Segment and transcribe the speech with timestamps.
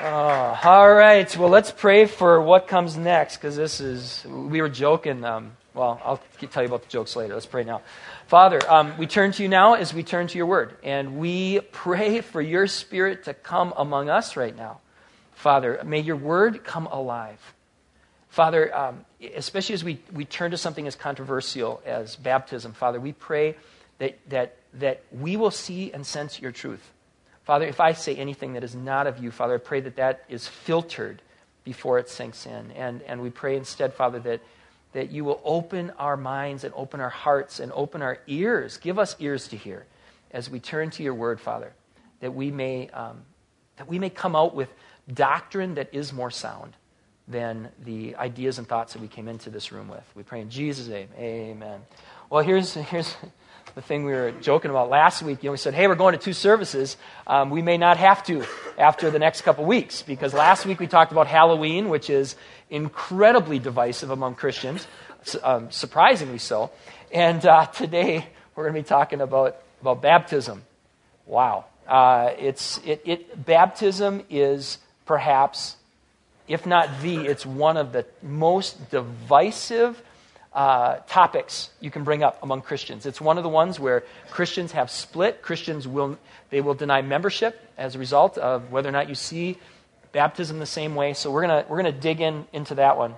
[0.00, 1.36] Oh, all right.
[1.36, 5.24] Well, let's pray for what comes next because this is, we were joking.
[5.24, 7.34] Um, well, I'll tell you about the jokes later.
[7.34, 7.82] Let's pray now.
[8.28, 11.58] Father, um, we turn to you now as we turn to your word, and we
[11.72, 14.78] pray for your spirit to come among us right now.
[15.32, 17.40] Father, may your word come alive.
[18.28, 19.04] Father, um,
[19.34, 23.56] especially as we, we turn to something as controversial as baptism, Father, we pray
[23.98, 26.92] that, that, that we will see and sense your truth.
[27.48, 30.22] Father, if I say anything that is not of you, Father, I pray that that
[30.28, 31.22] is filtered
[31.64, 32.72] before it sinks in.
[32.72, 34.42] And, and we pray instead, Father, that,
[34.92, 38.76] that you will open our minds and open our hearts and open our ears.
[38.76, 39.86] Give us ears to hear
[40.30, 41.72] as we turn to your word, Father,
[42.20, 43.22] that we may, um,
[43.78, 44.68] that we may come out with
[45.10, 46.74] doctrine that is more sound
[47.28, 50.04] than the ideas and thoughts that we came into this room with.
[50.14, 51.08] We pray in Jesus' name.
[51.16, 51.80] Amen.
[52.28, 53.16] Well, here's, here's,
[53.74, 55.42] the thing we were joking about last week.
[55.42, 56.96] You know, we said, hey, we're going to two services.
[57.26, 58.44] Um, we may not have to
[58.76, 62.36] after the next couple weeks because last week we talked about Halloween, which is
[62.70, 64.86] incredibly divisive among Christians,
[65.42, 66.70] um, surprisingly so.
[67.12, 70.62] And uh, today we're going to be talking about, about baptism.
[71.26, 71.66] Wow.
[71.86, 75.76] Uh, it's, it, it, baptism is perhaps,
[76.46, 80.02] if not the, it's one of the most divisive
[80.52, 83.06] uh, topics you can bring up among Christians.
[83.06, 85.42] It's one of the ones where Christians have split.
[85.42, 86.18] Christians will
[86.50, 89.58] they will deny membership as a result of whether or not you see
[90.12, 91.12] baptism the same way.
[91.14, 93.14] So we're gonna we're gonna dig in into that one.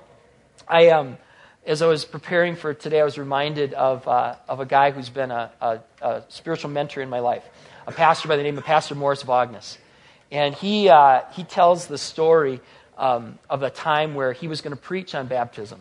[0.67, 1.19] I um,
[1.67, 5.09] as I was preparing for today, I was reminded of uh, of a guy who's
[5.09, 7.45] been a, a, a, spiritual mentor in my life,
[7.87, 9.79] a pastor by the name of Pastor Morris Vaagenes,
[10.31, 12.61] and he uh, he tells the story
[12.99, 15.81] um, of a time where he was going to preach on baptism.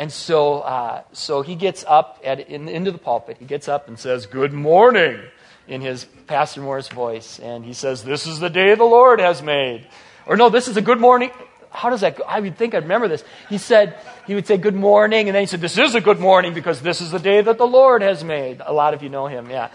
[0.00, 3.36] And so, uh, so he gets up at, in, into the pulpit.
[3.38, 5.20] He gets up and says, Good morning,
[5.68, 7.38] in his Pastor Morris voice.
[7.38, 9.86] And he says, This is the day the Lord has made.
[10.24, 11.30] Or no, this is a good morning.
[11.68, 12.24] How does that go?
[12.24, 13.22] I would think I'd remember this.
[13.50, 16.18] He said, he would say good morning, and then he said, This is a good
[16.18, 18.62] morning because this is the day that the Lord has made.
[18.64, 19.68] A lot of you know him, yeah.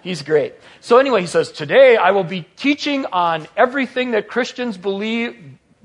[0.00, 0.54] He's great.
[0.80, 5.36] So, anyway, he says, Today I will be teaching on everything that Christians believe,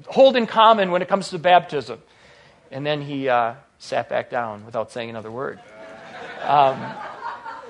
[0.06, 2.00] hold in common when it comes to baptism.
[2.70, 5.60] And then he, uh, sat back down without saying another word.
[6.42, 6.80] Um,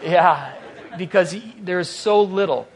[0.01, 0.53] yeah,
[0.97, 2.68] because there's so little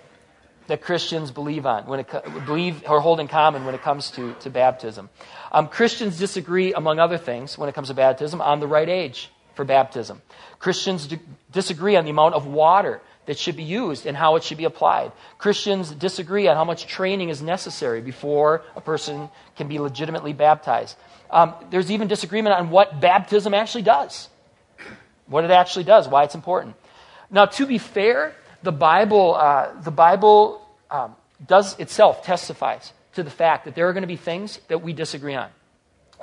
[0.67, 4.33] that Christians believe on when it believe or hold in common when it comes to,
[4.35, 5.09] to baptism.
[5.51, 9.29] Um, Christians disagree, among other things, when it comes to baptism, on the right age
[9.55, 10.21] for baptism.
[10.59, 11.19] Christians d-
[11.51, 14.65] disagree on the amount of water that should be used and how it should be
[14.65, 15.11] applied.
[15.37, 20.97] Christians disagree on how much training is necessary before a person can be legitimately baptized.
[21.29, 24.27] Um, there's even disagreement on what baptism actually does,
[25.27, 26.75] what it actually does, why it's important.
[27.29, 31.15] Now, to be fair, the Bible, uh, the Bible um,
[31.45, 34.93] does itself testifies to the fact that there are going to be things that we
[34.93, 35.49] disagree on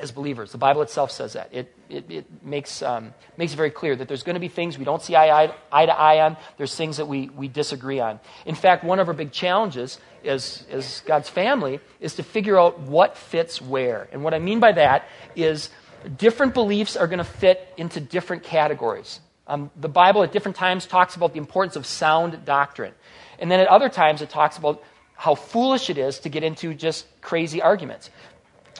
[0.01, 0.53] as believers.
[0.53, 1.53] The Bible itself says that.
[1.53, 4.79] It, it, it makes, um, makes it very clear that there's going to be things
[4.79, 6.37] we don't see eye, eye, eye, to eye on.
[6.57, 8.21] There's things that we, we disagree on.
[8.47, 12.81] In fact, one of our big challenges as, as God's family is to figure out
[12.81, 14.09] what fits where.
[14.13, 15.71] And what I mean by that is
[16.17, 19.21] different beliefs are going to fit into different categories.
[19.47, 22.93] Um, the Bible at different times talks about the importance of sound doctrine.
[23.39, 24.83] And then at other times it talks about
[25.15, 28.11] how foolish it is to get into just crazy arguments.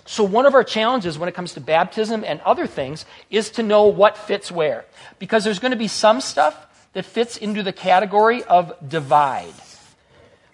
[0.09, 3.63] So, one of our challenges when it comes to baptism and other things is to
[3.63, 4.87] know what fits where.
[5.19, 6.57] Because there's going to be some stuff
[6.95, 9.53] that fits into the category of divide.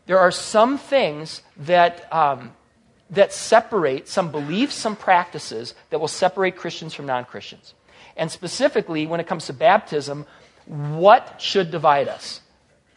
[0.06, 2.50] There are some things that, um,
[3.10, 7.74] that separate, some beliefs, some practices that will separate Christians from non Christians.
[8.16, 10.26] And specifically, when it comes to baptism,
[10.66, 12.40] what should divide us?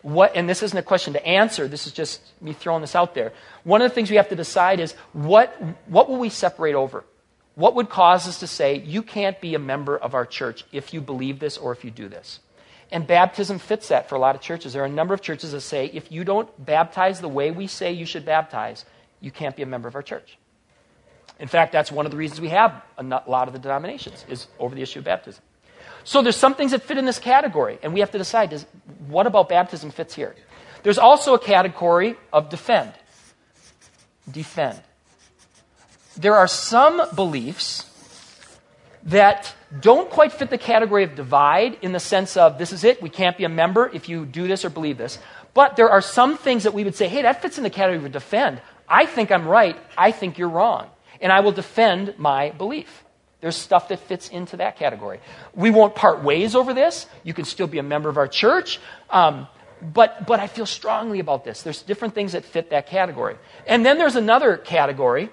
[0.02, 3.13] What, and this isn't a question to answer, this is just me throwing this out
[3.16, 3.34] there.
[3.63, 5.56] One of the things we have to decide is what,
[5.88, 7.03] what will we separate over?
[7.56, 10.94] What would cause us to say, you can't be a member of our church if
[10.94, 12.40] you believe this or if you do this?
[12.91, 14.74] And baptism fits that for a lot of churches.
[14.74, 17.68] There are a number of churches that say, if you don't baptize the way we
[17.68, 18.85] say you should baptize,
[19.19, 20.38] you can't be a member of our church.
[21.40, 24.47] In fact, that's one of the reasons we have a lot of the denominations, is
[24.59, 25.44] over the issue of baptism.
[26.08, 28.66] So there's some things that fit in this category, and we have to decide does,
[29.08, 30.38] what about baptism fits here?
[30.82, 32.94] There's also a category of defend.
[34.32, 34.80] Defend.
[36.16, 37.84] There are some beliefs
[39.04, 43.02] that don't quite fit the category of divide in the sense of this is it,
[43.02, 45.20] we can't be a member if you do this or believe this.
[45.54, 48.06] But there are some things that we would say, hey, that fits in the category
[48.06, 48.62] of defend.
[48.88, 50.88] I think I'm right, I think you're wrong.
[51.20, 53.04] And I will defend my belief.
[53.39, 55.19] There's stuff that fits into that category.
[55.53, 57.05] We won't part ways over this.
[57.23, 58.79] You can still be a member of our church.
[59.09, 59.47] Um,
[59.81, 61.61] but, but I feel strongly about this.
[61.61, 63.35] There's different things that fit that category.
[63.67, 65.29] And then there's another category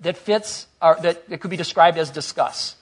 [0.00, 2.76] that fits, or that, that could be described as discuss.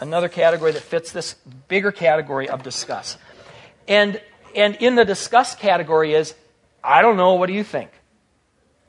[0.00, 1.34] Another category that fits this
[1.68, 3.18] bigger category of discuss.
[3.86, 4.20] And,
[4.56, 6.34] and in the discuss category is,
[6.82, 7.90] I don't know, what do you think?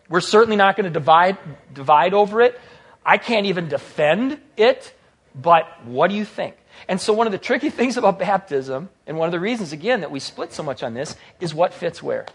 [0.09, 1.37] We're certainly not going to divide,
[1.73, 2.59] divide over it.
[3.05, 4.93] I can't even defend it,
[5.35, 6.55] but what do you think?
[6.87, 10.01] And so, one of the tricky things about baptism, and one of the reasons, again,
[10.01, 12.25] that we split so much on this, is what fits where.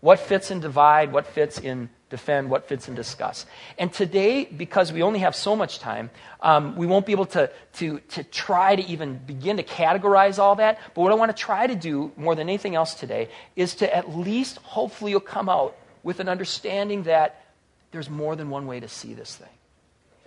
[0.00, 3.46] What fits in divide, what fits in defend, what fits in discuss.
[3.78, 6.10] And today, because we only have so much time,
[6.40, 10.54] um, we won't be able to, to, to try to even begin to categorize all
[10.56, 10.78] that.
[10.94, 13.94] But what I want to try to do more than anything else today is to
[13.94, 17.44] at least, hopefully, you'll come out with an understanding that
[17.90, 19.48] there's more than one way to see this thing.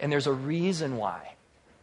[0.02, 1.36] And there's a reason why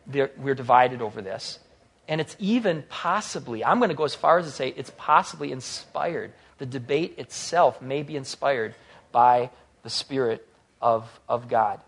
[0.07, 1.61] we're divided over this.
[2.09, 5.53] And it's even possibly, I'm going to go as far as to say it's possibly
[5.53, 6.33] inspired.
[6.59, 8.75] The debate itself may be inspired
[9.13, 9.51] by
[9.83, 10.47] the Spirit
[10.83, 11.81] of, of God.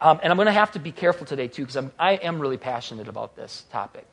[0.00, 2.56] Um, and I'm going to have to be careful today, too, because I am really
[2.56, 4.06] passionate about this topic.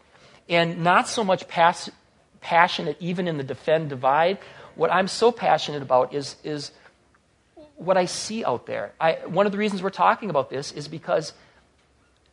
[0.48, 1.90] And not so much pass,
[2.42, 4.38] passionate even in the defend divide.
[4.76, 6.72] What I'm so passionate about is, is
[7.80, 8.92] what I see out there.
[9.00, 11.34] I, one of the reasons we're talking about this is because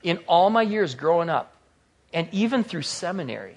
[0.02, 1.54] in all my years growing up,
[2.12, 3.56] and even through seminary,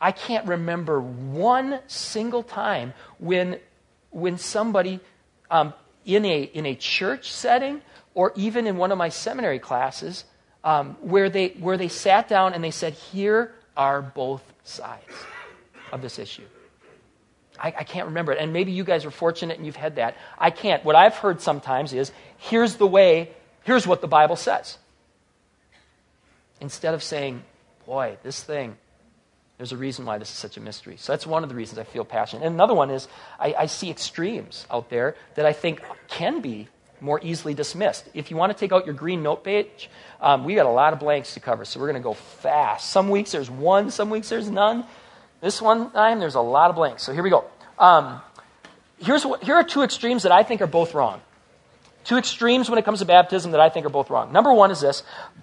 [0.00, 3.58] I can't remember one single time when,
[4.10, 5.00] when somebody
[5.50, 7.82] um, in, a, in a church setting
[8.14, 10.24] or even in one of my seminary classes
[10.64, 15.12] um, where, they, where they sat down and they said, Here are both sides
[15.92, 16.44] of this issue.
[17.60, 18.38] I, I, can't remember it.
[18.38, 20.16] And maybe you guys are fortunate and you've had that.
[20.38, 20.84] I can't.
[20.84, 23.30] What I've heard sometimes is here's the way,
[23.64, 24.78] here's what the Bible says.
[26.60, 27.42] Instead of saying,
[27.86, 28.76] boy, this thing,
[29.58, 30.96] there's a reason why this is such a mystery.
[30.98, 32.46] So that's one of the reasons I feel passionate.
[32.46, 33.08] And another one is
[33.38, 36.68] I, I see extremes out there that I think can be
[37.00, 38.08] more easily dismissed.
[38.14, 39.90] If you want to take out your green note page,
[40.20, 42.90] um, we got a lot of blanks to cover, so we're going to go fast.
[42.90, 44.84] Some weeks there's one, some weeks there's none.
[45.40, 47.02] This one time, there's a lot of blanks.
[47.02, 47.44] So here we go.
[47.78, 48.20] Um,
[48.98, 51.20] here's what, here are two extremes that I think are both wrong.
[52.04, 54.32] Two extremes when it comes to baptism that I think are both wrong.
[54.32, 55.02] Number one is this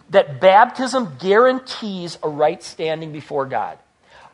[0.09, 3.77] that baptism guarantees a right standing before God.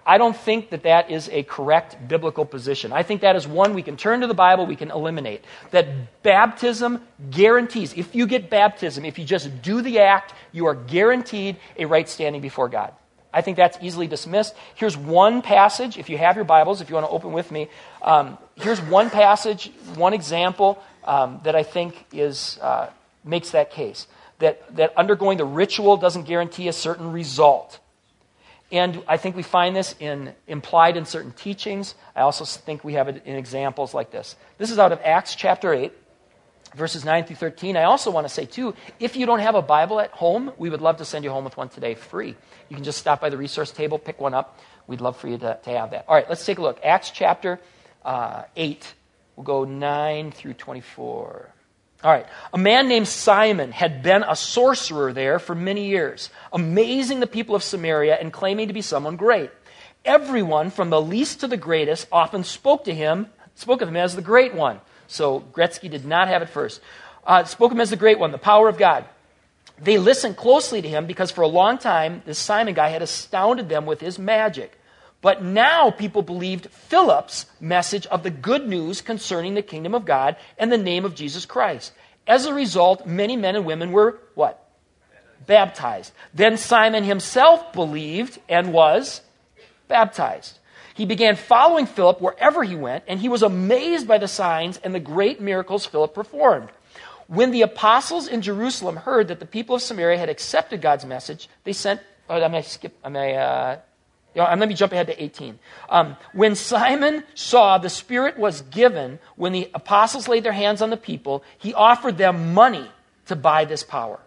[0.06, 2.92] I don't think that that is a correct biblical position.
[2.92, 5.46] I think that is one we can turn to the Bible, we can eliminate.
[5.70, 10.74] That baptism guarantees, if you get baptism, if you just do the act, you are
[10.74, 12.94] guaranteed a right standing before God.
[13.34, 14.54] I think that's easily dismissed.
[14.76, 17.70] Here's one passage, if you have your Bibles, if you want to open with me,
[18.02, 22.90] um, here's one passage, one example um, that I think is, uh,
[23.24, 24.08] makes that case.
[24.40, 27.80] That, that undergoing the ritual doesn't guarantee a certain result.
[28.72, 31.94] And I think we find this in, implied in certain teachings.
[32.16, 34.36] I also think we have it in examples like this.
[34.58, 35.92] This is out of Acts chapter 8
[36.76, 37.76] verses 9 through 13.
[37.76, 40.70] I also want to say, too, if you don't have a Bible at home, we
[40.70, 42.36] would love to send you home with one today free.
[42.70, 44.60] You can just stop by the resource table, pick one up.
[44.88, 46.06] We'd love for you to, to have that.
[46.08, 46.80] All right, let's take a look.
[46.84, 47.60] Acts chapter
[48.04, 48.94] uh, 8.
[49.36, 51.54] We'll go 9 through 24.
[52.04, 52.26] All right.
[52.54, 57.56] A man named Simon had been a sorcerer there for many years, amazing the people
[57.56, 59.52] of Samaria and claiming to be someone great.
[60.04, 64.16] Everyone, from the least to the greatest, often spoke to him, spoke of him as
[64.16, 64.82] the great one.
[65.12, 66.80] So Gretzky did not have it first.
[67.26, 69.06] Uh, spoke him as the great one, the power of God.
[69.78, 73.68] They listened closely to him because for a long time, this Simon guy had astounded
[73.68, 74.78] them with his magic.
[75.22, 80.38] But now people believed Philip's message of the good news concerning the kingdom of God
[80.58, 81.92] and the name of Jesus Christ.
[82.26, 84.66] As a result, many men and women were what?
[85.46, 86.14] Baptized.
[86.34, 89.22] Then Simon himself believed and was
[89.88, 90.58] baptized.
[90.94, 94.94] He began following Philip wherever he went, and he was amazed by the signs and
[94.94, 96.70] the great miracles Philip performed.
[97.28, 101.48] When the apostles in Jerusalem heard that the people of Samaria had accepted God's message,
[101.64, 102.02] they sent.
[102.30, 102.94] Oh, I may skip.
[103.04, 103.38] I may.
[103.38, 103.78] Uh,
[104.36, 105.60] you know, let me jump ahead to 18.
[105.90, 110.90] Um, when Simon saw the Spirit was given, when the apostles laid their hands on
[110.90, 112.90] the people, he offered them money
[113.26, 114.20] to buy this power.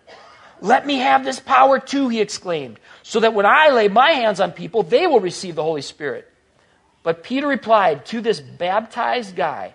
[0.61, 4.41] Let me have this power too, he exclaimed, so that when I lay my hands
[4.41, 6.31] on people, they will receive the Holy Spirit.
[7.05, 9.75] But Peter replied to this baptized guy,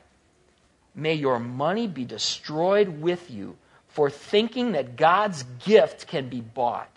[0.93, 3.55] May your money be destroyed with you
[3.87, 6.89] for thinking that God's gift can be bought.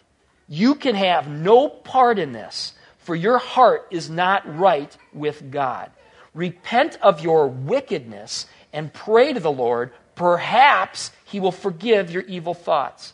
[0.48, 5.90] You can have no part in this, for your heart is not right with God.
[6.34, 9.92] Repent of your wickedness and pray to the Lord.
[10.14, 13.12] Perhaps he will forgive your evil thoughts.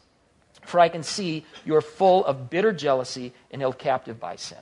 [0.63, 4.59] For I can see you are full of bitter jealousy and held captive by sin.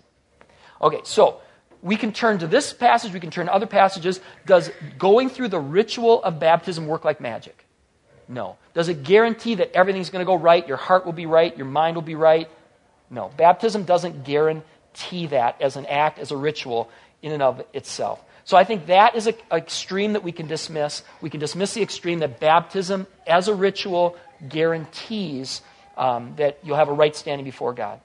[0.80, 1.40] Okay, so
[1.82, 4.20] we can turn to this passage, we can turn to other passages.
[4.44, 7.64] Does going through the ritual of baptism work like magic?
[8.28, 8.56] No.
[8.74, 10.66] Does it guarantee that everything's going to go right?
[10.66, 12.50] Your heart will be right, your mind will be right?
[13.10, 13.30] No.
[13.36, 16.90] Baptism doesn't guarantee that as an act, as a ritual
[17.22, 18.22] in and of itself.
[18.44, 21.02] So I think that is an extreme that we can dismiss.
[21.20, 24.16] We can dismiss the extreme that baptism as a ritual
[24.48, 25.62] guarantees
[25.96, 28.00] um, that you'll have a right standing before God.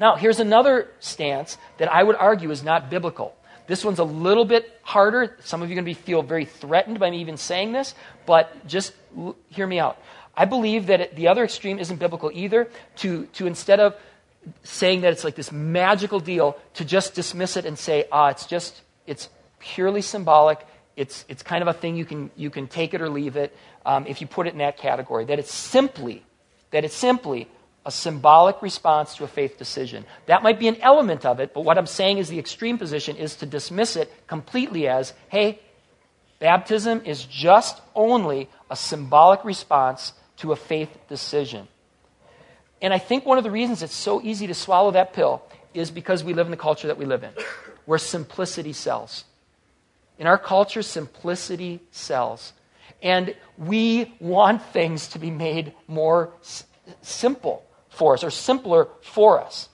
[0.00, 3.36] Now, here's another stance that I would argue is not biblical.
[3.66, 5.36] This one's a little bit harder.
[5.44, 7.94] Some of you are going to be, feel very threatened by me even saying this,
[8.26, 9.98] but just l- hear me out.
[10.34, 13.94] I believe that it, the other extreme isn't biblical either, to, to instead of
[14.62, 18.46] saying that it's like this magical deal, to just dismiss it and say, ah, it's
[18.46, 19.28] just, it's
[19.58, 20.66] purely symbolic.
[20.96, 23.54] It's, it's kind of a thing you can, you can take it or leave it
[23.84, 25.26] um, if you put it in that category.
[25.26, 26.24] That it's simply,
[26.70, 27.48] that it's simply
[27.86, 30.04] a symbolic response to a faith decision.
[30.26, 33.16] That might be an element of it, but what I'm saying is the extreme position
[33.16, 35.60] is to dismiss it completely as, hey,
[36.38, 41.68] baptism is just only a symbolic response to a faith decision.
[42.82, 45.90] And I think one of the reasons it's so easy to swallow that pill is
[45.90, 47.32] because we live in the culture that we live in,
[47.86, 49.24] where simplicity sells.
[50.18, 52.52] In our culture, simplicity sells.
[53.02, 56.64] And we want things to be made more s-
[57.00, 59.68] simple for us or simpler for us.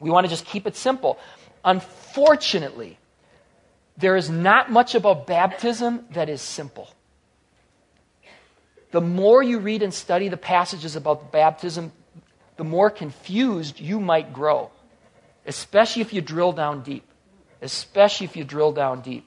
[0.00, 1.18] We want to just keep it simple.
[1.64, 2.98] Unfortunately,
[3.96, 6.88] there is not much about baptism that is simple.
[8.90, 11.92] The more you read and study the passages about baptism,
[12.56, 14.70] the more confused you might grow,
[15.46, 17.04] especially if you drill down deep.
[17.62, 19.24] Especially if you drill down deep.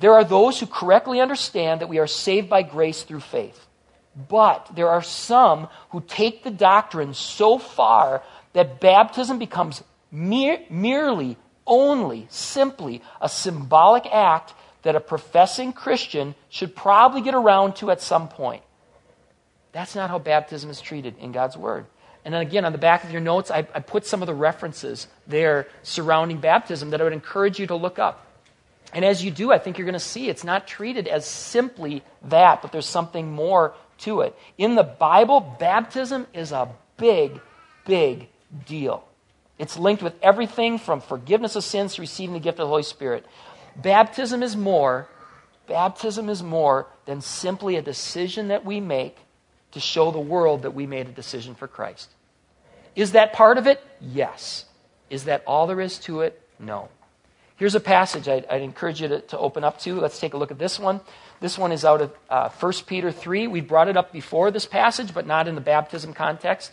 [0.00, 3.65] There are those who correctly understand that we are saved by grace through faith.
[4.16, 8.22] But there are some who take the doctrine so far
[8.54, 16.74] that baptism becomes mere, merely, only, simply a symbolic act that a professing Christian should
[16.74, 18.62] probably get around to at some point.
[19.72, 21.84] That's not how baptism is treated in God's Word.
[22.24, 24.34] And then again, on the back of your notes, I, I put some of the
[24.34, 28.26] references there surrounding baptism that I would encourage you to look up.
[28.92, 32.02] And as you do, I think you're going to see it's not treated as simply
[32.22, 34.36] that, but there's something more to it.
[34.58, 37.40] In the Bible, baptism is a big,
[37.86, 38.28] big
[38.66, 39.04] deal.
[39.58, 42.82] It's linked with everything from forgiveness of sins to receiving the gift of the Holy
[42.82, 43.24] Spirit.
[43.76, 45.08] Baptism is more,
[45.66, 49.16] baptism is more than simply a decision that we make
[49.72, 52.10] to show the world that we made a decision for Christ.
[52.94, 53.82] Is that part of it?
[54.00, 54.64] Yes.
[55.10, 56.40] Is that all there is to it?
[56.58, 56.88] No.
[57.56, 59.98] Here's a passage I'd, I'd encourage you to, to, open up to.
[59.98, 61.00] Let's take a look at this one.
[61.40, 63.46] This one is out of uh, 1 Peter 3.
[63.46, 66.70] We brought it up before this passage, but not in the baptism context.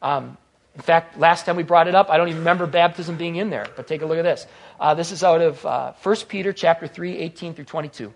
[0.00, 0.36] Um,
[0.76, 3.50] in fact, last time we brought it up, I don't even remember baptism being in
[3.50, 4.46] there, but take a look at this.
[4.78, 8.14] Uh, this is out of uh, 1 Peter chapter 3, 18 through 22.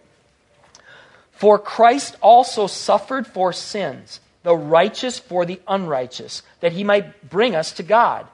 [1.33, 7.55] For Christ also suffered for sins, the righteous for the unrighteous, that he might bring
[7.55, 8.27] us to God,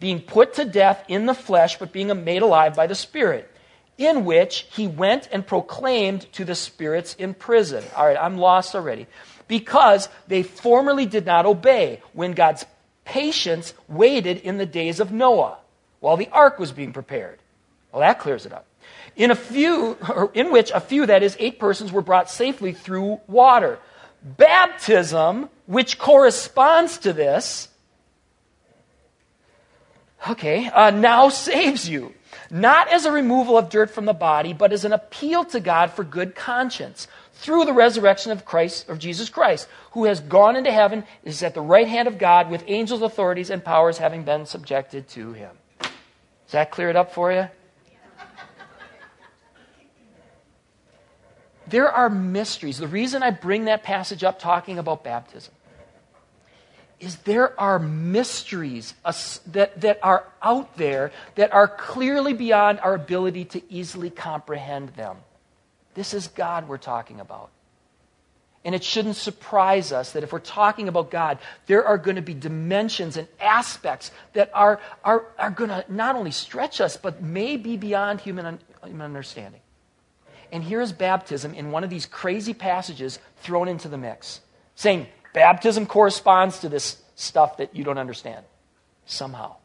[0.00, 3.50] being put to death in the flesh, but being made alive by the Spirit
[4.00, 7.84] in which he went and proclaimed to the spirits in prison.
[7.94, 9.06] All right, I'm lost already.
[9.46, 12.64] Because they formerly did not obey when God's
[13.04, 15.58] patience waited in the days of Noah
[16.00, 17.40] while the ark was being prepared.
[17.92, 18.64] Well, that clears it up.
[19.16, 22.72] In a few, or in which a few, that is, eight persons, were brought safely
[22.72, 23.78] through water.
[24.22, 27.68] Baptism, which corresponds to this,
[30.28, 32.12] okay, uh, now saves you
[32.50, 35.92] not as a removal of dirt from the body, but as an appeal to God
[35.92, 40.72] for good conscience through the resurrection of Christ of Jesus Christ, who has gone into
[40.72, 44.46] heaven, is at the right hand of God with angels, authorities, and powers having been
[44.46, 45.56] subjected to him.
[45.80, 47.48] Does that clear it up for you?
[51.68, 52.78] There are mysteries.
[52.78, 55.54] The reason I bring that passage up talking about baptism
[57.00, 59.12] is there are mysteries uh,
[59.46, 65.16] that, that are out there that are clearly beyond our ability to easily comprehend them.
[65.94, 67.50] This is God we're talking about.
[68.62, 72.22] And it shouldn't surprise us that if we're talking about God, there are going to
[72.22, 77.22] be dimensions and aspects that are, are, are going to not only stretch us, but
[77.22, 79.62] may be beyond human, human understanding.
[80.52, 84.42] And here's baptism in one of these crazy passages thrown into the mix,
[84.74, 88.44] saying, Baptism corresponds to this stuff that you don't understand
[89.06, 89.56] somehow.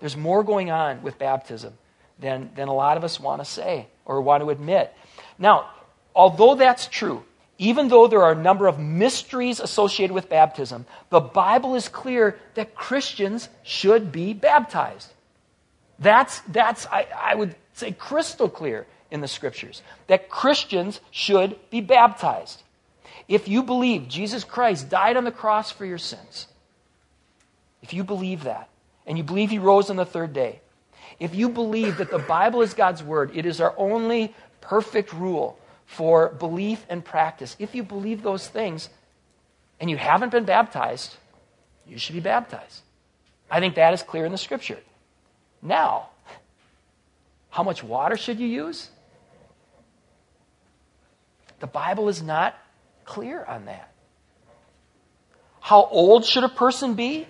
[0.00, 1.74] There's more going on with baptism
[2.18, 4.92] than, than a lot of us want to say or want to admit.
[5.38, 5.70] Now,
[6.14, 7.24] although that's true,
[7.58, 12.38] even though there are a number of mysteries associated with baptism, the Bible is clear
[12.54, 15.12] that Christians should be baptized.
[15.98, 21.80] That's, that's I, I would say, crystal clear in the scriptures that Christians should be
[21.80, 22.62] baptized.
[23.28, 26.46] If you believe Jesus Christ died on the cross for your sins,
[27.82, 28.68] if you believe that,
[29.06, 30.60] and you believe he rose on the third day,
[31.20, 35.58] if you believe that the Bible is God's word, it is our only perfect rule
[35.86, 37.56] for belief and practice.
[37.58, 38.88] If you believe those things
[39.78, 41.16] and you haven't been baptized,
[41.86, 42.82] you should be baptized.
[43.50, 44.78] I think that is clear in the scripture.
[45.62, 46.08] Now,
[47.50, 48.90] how much water should you use?
[51.60, 52.56] The Bible is not
[53.04, 53.92] clear on that.
[55.60, 57.26] How old should a person be?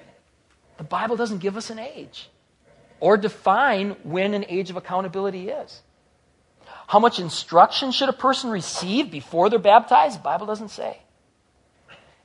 [0.79, 2.29] The Bible doesn't give us an age
[3.01, 5.83] or define when an age of accountability is.
[6.87, 10.19] How much instruction should a person receive before they're baptized?
[10.19, 10.99] The Bible doesn't say.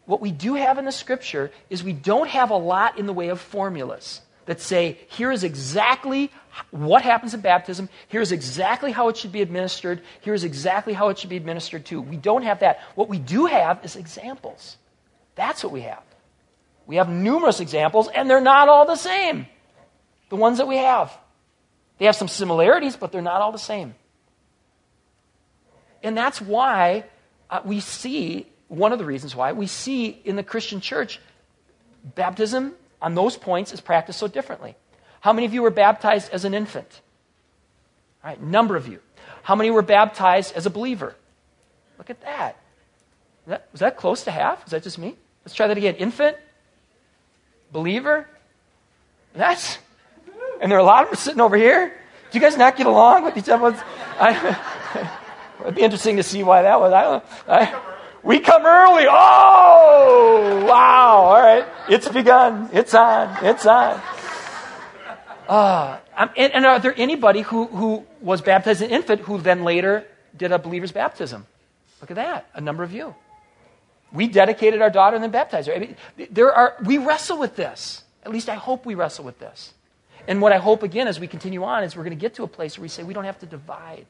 [0.05, 3.13] What we do have in the scripture is we don't have a lot in the
[3.13, 6.31] way of formulas that say, here is exactly
[6.71, 11.17] what happens in baptism, here's exactly how it should be administered, here's exactly how it
[11.17, 12.01] should be administered to.
[12.01, 12.79] We don't have that.
[12.95, 14.77] What we do have is examples.
[15.35, 16.03] That's what we have.
[16.85, 19.45] We have numerous examples, and they're not all the same.
[20.29, 21.15] The ones that we have.
[21.99, 23.93] They have some similarities, but they're not all the same.
[26.01, 27.05] And that's why
[27.49, 31.19] uh, we see, one of the reasons why, we see in the Christian church
[32.15, 34.75] baptism on those points is practiced so differently.
[35.21, 37.01] How many of you were baptized as an infant?
[38.23, 38.99] All right, number of you.
[39.43, 41.15] How many were baptized as a believer?
[41.97, 42.57] Look at that.
[43.45, 44.65] Was that, was that close to half?
[44.65, 45.15] Is that just me?
[45.43, 45.95] Let's try that again.
[45.95, 46.37] Infant,
[47.71, 48.27] believer.
[49.33, 49.77] That's,
[50.61, 51.89] and there are a lot of them sitting over here.
[52.31, 53.81] Do you guys not get along with each other?
[54.19, 55.09] I,
[55.61, 56.93] it'd be interesting to see why that was.
[56.93, 57.23] I don't.
[57.47, 57.88] I,
[58.23, 59.05] we come early.
[59.09, 61.15] Oh, wow.
[61.25, 61.65] All right.
[61.89, 62.69] It's begun.
[62.73, 63.45] It's on.
[63.45, 64.01] It's on.
[65.47, 69.63] Uh, and, and, are there anybody who, who was baptized as an infant who then
[69.63, 70.05] later
[70.37, 71.47] did a believer's baptism?
[72.01, 72.47] Look at that.
[72.53, 73.15] A number of you.
[74.11, 75.73] We dedicated our daughter and then baptized her.
[75.73, 75.95] I mean,
[76.29, 78.03] there are, we wrestle with this.
[78.23, 79.73] At least I hope we wrestle with this.
[80.27, 82.43] And what I hope, again, as we continue on, is we're going to get to
[82.43, 84.05] a place where we say we don't have to divide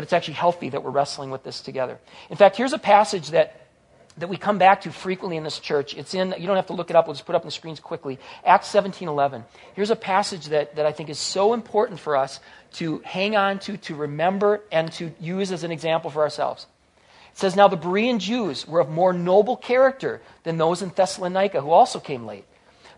[0.00, 1.98] but it's actually healthy that we're wrestling with this together.
[2.30, 3.66] In fact, here's a passage that
[4.16, 5.94] that we come back to frequently in this church.
[5.94, 7.48] It's in, you don't have to look it up, we'll just put it up on
[7.48, 8.18] the screens quickly.
[8.42, 9.44] Acts 17 11.
[9.74, 12.40] Here's a passage that, that I think is so important for us
[12.74, 16.66] to hang on to, to remember, and to use as an example for ourselves.
[17.32, 21.60] It says, Now the Berean Jews were of more noble character than those in Thessalonica,
[21.60, 22.46] who also came late.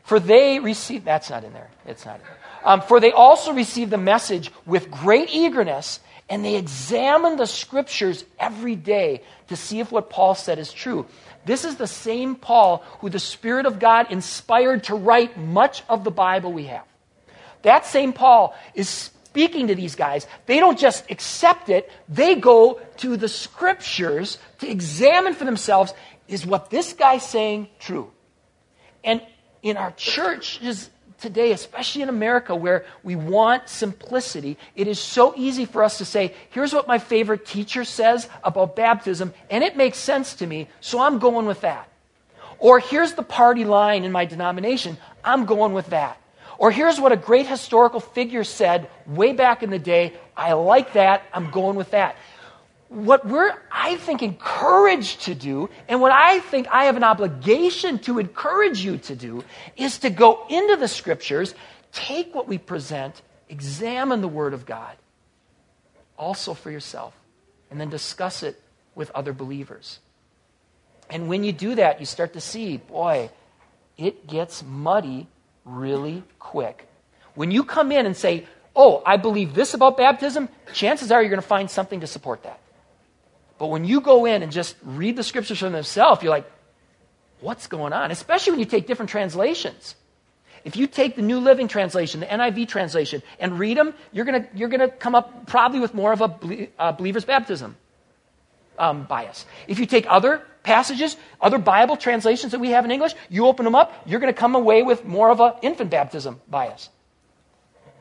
[0.05, 2.39] For they received, that's not in there, it's not in there.
[2.65, 5.99] Um, for they also received the message with great eagerness
[6.33, 11.05] and they examine the scriptures every day to see if what Paul said is true.
[11.45, 16.05] This is the same Paul who the Spirit of God inspired to write much of
[16.05, 16.87] the Bible we have.
[17.61, 20.27] That same Paul is speaking to these guys.
[20.47, 25.93] They don't just accept it, they go to the scriptures to examine for themselves
[26.29, 28.11] is what this guy's saying true?
[29.05, 29.21] And
[29.63, 30.89] in our churches
[31.23, 36.05] today, especially in America where we want simplicity, it is so easy for us to
[36.05, 40.69] say, here's what my favorite teacher says about baptism, and it makes sense to me,
[40.81, 41.89] so I'm going with that.
[42.59, 46.19] Or here's the party line in my denomination, I'm going with that.
[46.59, 50.93] Or here's what a great historical figure said way back in the day, I like
[50.93, 52.17] that, I'm going with that
[52.93, 57.99] what we're, I think, encouraged to do, and what I think I have an obligation
[58.01, 59.45] to encourage you to do,
[59.77, 61.55] is to go into the scriptures,
[61.93, 64.97] take what we present, examine the Word of God,
[66.19, 67.15] also for yourself,
[67.71, 68.61] and then discuss it
[68.95, 69.99] with other believers.
[71.09, 73.31] And when you do that, you start to see, boy,
[73.97, 75.29] it gets muddy
[75.65, 76.89] really quick.
[77.35, 81.29] When you come in and say, Oh, I believe this about baptism, chances are you're
[81.29, 82.59] going to find something to support that.
[83.59, 86.51] But when you go in and just read the scriptures for themselves, you're like,
[87.41, 88.11] what's going on?
[88.11, 89.95] Especially when you take different translations.
[90.65, 94.47] If you take the New Living Translation, the NIV translation, and read them, you're going
[94.55, 97.77] you're gonna come up probably with more of a uh, believer's baptism
[98.79, 99.45] um, bias.
[99.67, 103.65] If you take other passages, other Bible translations that we have in English, you open
[103.65, 106.89] them up, you're going to come away with more of an infant baptism bias.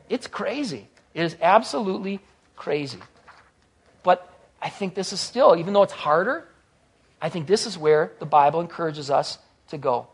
[0.10, 0.88] It's crazy.
[1.14, 2.20] It is absolutely
[2.56, 3.00] crazy.
[4.04, 4.31] But
[4.62, 6.48] I think this is still, even though it's harder,
[7.22, 9.38] I think this is where the Bible encourages us
[9.70, 10.08] to go,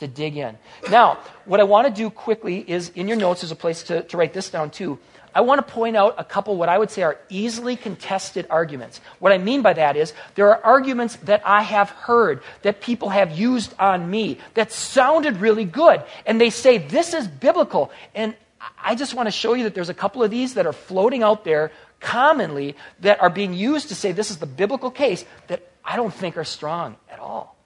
[0.00, 0.56] to dig in.
[0.90, 4.02] Now, what I want to do quickly is in your notes, there's a place to,
[4.02, 4.98] to write this down too.
[5.34, 9.00] I want to point out a couple what I would say are easily contested arguments.
[9.18, 13.08] What I mean by that is there are arguments that I have heard that people
[13.08, 16.04] have used on me that sounded really good.
[16.24, 17.90] And they say, this is biblical.
[18.14, 18.36] And
[18.82, 21.22] I just want to show you that there's a couple of these that are floating
[21.22, 21.72] out there
[22.04, 26.12] commonly that are being used to say this is the biblical case that I don't
[26.12, 27.56] think are strong at all.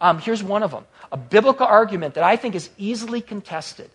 [0.00, 3.90] Um, here's one of them a biblical argument that I think is easily contested.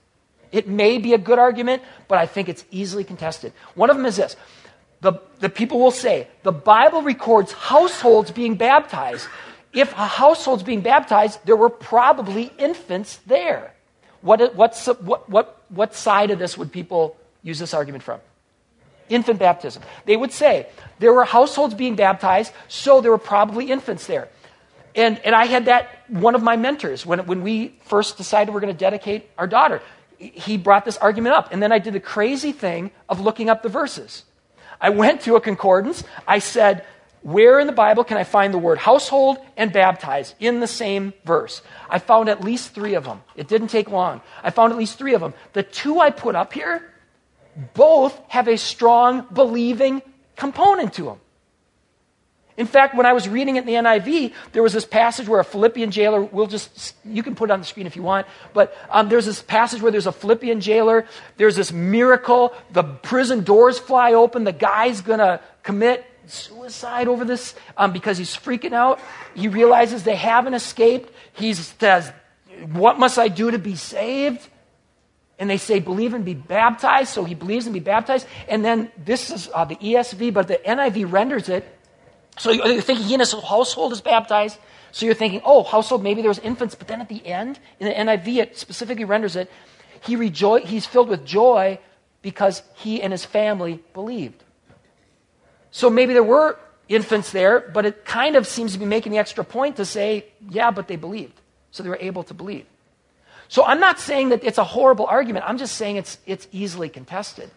[0.52, 3.54] It may be a good argument, but I think it's easily contested.
[3.76, 4.36] One of them is this
[5.02, 9.28] the, the people will say the Bible records households being baptized.
[9.73, 13.73] If a household's being baptized, there were probably infants there.
[14.21, 14.76] What, what,
[15.30, 18.19] what, what side of this would people use this argument from?
[19.10, 19.84] Infant baptism.
[20.06, 20.67] They would say
[21.00, 24.30] there were households being baptized, so there were probably infants there.
[24.96, 28.62] And, and I had that, one of my mentors, when, when we first decided we're
[28.62, 29.82] going to dedicate our daughter,
[30.17, 31.54] he brought this argument up.
[31.54, 34.24] And then I did the crazy thing of looking up the verses.
[34.82, 36.04] I went to a concordance.
[36.28, 36.84] I said,
[37.22, 41.13] Where in the Bible can I find the word household and baptized in the same
[41.26, 41.62] verse?
[41.89, 43.22] I found at least three of them.
[43.36, 44.22] It didn't take long.
[44.43, 45.36] I found at least three of them.
[45.54, 46.91] The two I put up here,
[47.74, 50.02] both have a strong believing
[50.36, 51.20] component to them.
[52.58, 55.39] In fact, when I was reading it in the NIV, there was this passage where
[55.39, 58.26] a Philippian jailer, we'll just, you can put it on the screen if you want,
[58.54, 61.06] but um, there's this passage where there's a Philippian jailer,
[61.38, 67.54] there's this miracle, the prison doors fly open, the guy's gonna commit suicide over this
[67.78, 69.00] um, because he's freaking out.
[69.36, 71.13] He realizes they haven't escaped.
[71.34, 72.12] He says,
[72.72, 74.48] What must I do to be saved?
[75.39, 77.10] And they say, Believe and be baptized.
[77.10, 78.28] So he believes and be baptized.
[78.47, 81.78] And then this is uh, the ESV, but the NIV renders it
[82.38, 84.58] so you're thinking he and his household is baptized.
[84.91, 86.76] So you're thinking, oh, household, maybe there was infants.
[86.76, 89.52] But then at the end, in the NIV, it specifically renders it,
[90.02, 91.80] he rejoice, he's filled with joy
[92.21, 94.43] because he and his family believed.
[95.71, 99.17] So maybe there were infants there, but it kind of seems to be making the
[99.17, 101.39] extra point to say, yeah, but they believed.
[101.71, 102.65] So they were able to believe.
[103.47, 105.45] So I'm not saying that it's a horrible argument.
[105.47, 107.49] I'm just saying it's, it's easily contested.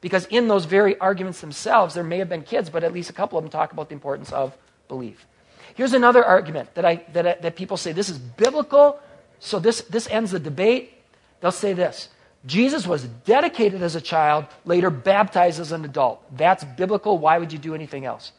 [0.00, 3.12] Because in those very arguments themselves, there may have been kids, but at least a
[3.12, 4.56] couple of them talk about the importance of
[4.88, 5.26] belief.
[5.74, 8.98] Here's another argument that, I, that, that people say this is biblical,
[9.40, 10.92] so this, this ends the debate.
[11.40, 12.08] They'll say this
[12.46, 16.22] Jesus was dedicated as a child, later baptized as an adult.
[16.36, 17.18] That's biblical.
[17.18, 18.32] Why would you do anything else?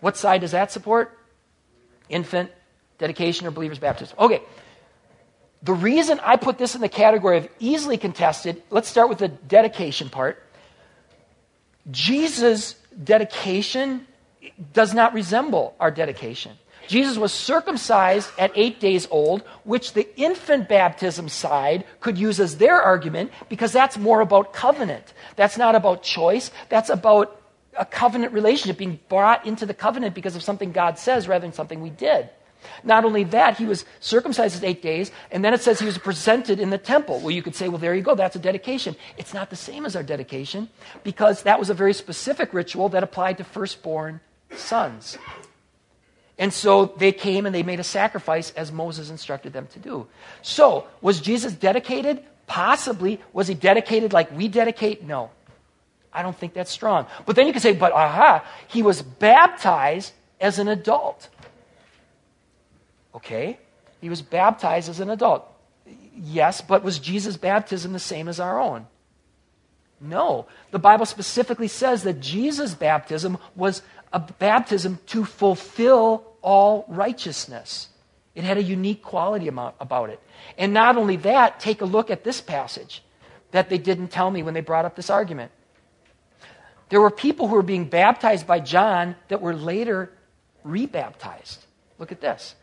[0.00, 1.16] What side does that support?
[2.08, 2.50] Infant,
[2.98, 4.16] dedication, or believer's baptism.
[4.18, 4.42] Okay.
[5.62, 9.28] The reason I put this in the category of easily contested, let's start with the
[9.28, 10.42] dedication part.
[11.90, 14.06] Jesus' dedication
[14.72, 16.52] does not resemble our dedication.
[16.86, 22.56] Jesus was circumcised at eight days old, which the infant baptism side could use as
[22.56, 25.12] their argument because that's more about covenant.
[25.36, 26.50] That's not about choice.
[26.70, 27.38] That's about
[27.78, 31.52] a covenant relationship, being brought into the covenant because of something God says rather than
[31.52, 32.30] something we did.
[32.84, 35.98] Not only that, he was circumcised at eight days, and then it says he was
[35.98, 37.20] presented in the temple.
[37.20, 38.96] Well, you could say, well, there you go, that's a dedication.
[39.16, 40.68] It's not the same as our dedication
[41.04, 44.20] because that was a very specific ritual that applied to firstborn
[44.54, 45.18] sons.
[46.38, 50.06] And so they came and they made a sacrifice as Moses instructed them to do.
[50.40, 52.22] So, was Jesus dedicated?
[52.46, 53.20] Possibly.
[53.32, 55.02] Was he dedicated like we dedicate?
[55.02, 55.30] No.
[56.12, 57.06] I don't think that's strong.
[57.26, 61.28] But then you can say, but aha, he was baptized as an adult.
[63.18, 63.58] Okay?
[64.00, 65.44] He was baptized as an adult.
[66.14, 68.86] Yes, but was Jesus' baptism the same as our own?
[70.00, 70.46] No.
[70.70, 77.88] The Bible specifically says that Jesus' baptism was a baptism to fulfill all righteousness.
[78.34, 80.20] It had a unique quality about it.
[80.56, 83.02] And not only that, take a look at this passage
[83.50, 85.50] that they didn't tell me when they brought up this argument.
[86.90, 90.12] There were people who were being baptized by John that were later
[90.62, 91.64] rebaptized.
[91.98, 92.54] Look at this.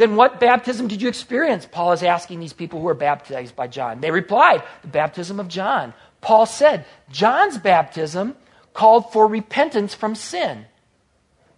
[0.00, 1.68] Then what baptism did you experience?
[1.70, 4.00] Paul is asking these people who were baptized by John.
[4.00, 5.92] They replied, the baptism of John.
[6.22, 8.34] Paul said, John's baptism
[8.72, 10.64] called for repentance from sin.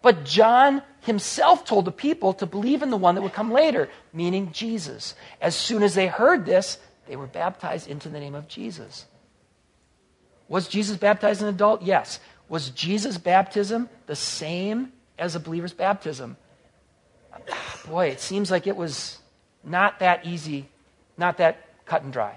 [0.02, 3.88] But John himself told the people to believe in the one that would come later,
[4.12, 5.14] meaning Jesus.
[5.40, 9.06] As soon as they heard this, they were baptized into the name of Jesus.
[10.48, 11.82] Was Jesus baptized an adult?
[11.82, 12.18] Yes.
[12.48, 16.36] Was Jesus' baptism the same as a believer's baptism?
[17.86, 19.18] Boy, it seems like it was
[19.64, 20.68] not that easy,
[21.16, 22.36] not that cut and dry.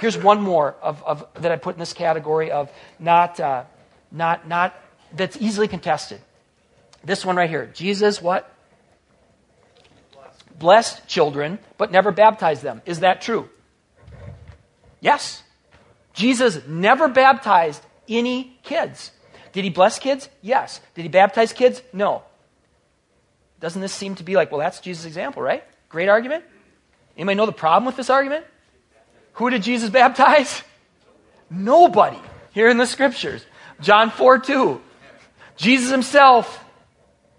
[0.00, 3.64] Here's one more of, of that I put in this category of not, uh,
[4.10, 4.74] not, not,
[5.14, 6.20] that's easily contested.
[7.04, 7.66] This one right here.
[7.74, 8.52] Jesus, what?
[10.12, 10.58] Blessed.
[10.58, 12.80] Blessed children, but never baptized them.
[12.86, 13.48] Is that true?
[15.00, 15.42] Yes.
[16.12, 19.10] Jesus never baptized any kids.
[19.52, 20.28] Did he bless kids?
[20.40, 20.80] Yes.
[20.94, 21.82] Did he baptize kids?
[21.92, 22.22] No.
[23.62, 25.62] Doesn't this seem to be like, well, that's Jesus' example, right?
[25.88, 26.44] Great argument.
[27.16, 28.44] Anybody know the problem with this argument?
[29.34, 30.62] Who did Jesus baptize?
[31.48, 32.18] Nobody
[32.52, 33.46] here in the scriptures.
[33.80, 34.80] John 4 2.
[35.56, 36.64] Jesus himself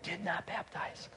[0.02, 1.10] did not baptize.